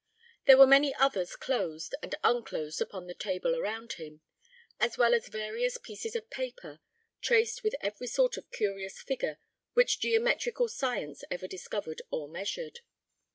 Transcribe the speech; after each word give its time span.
There 0.45 0.57
were 0.57 0.65
many 0.65 0.95
others 0.95 1.35
closed 1.35 1.93
and 2.01 2.15
unclosed 2.23 2.81
upon 2.81 3.05
the 3.05 3.13
table 3.13 3.55
around 3.55 3.93
him, 3.93 4.21
as 4.79 4.97
well 4.97 5.13
as 5.13 5.27
various 5.27 5.77
pieces 5.77 6.15
of 6.15 6.27
paper, 6.31 6.79
traced 7.21 7.61
with 7.61 7.75
every 7.81 8.07
sort 8.07 8.35
of 8.35 8.49
curious 8.49 8.99
figure 8.99 9.37
which 9.73 9.99
geometrical 9.99 10.67
science 10.69 11.23
ever 11.29 11.47
discovered 11.47 12.01
or 12.09 12.27
measured. 12.27 12.79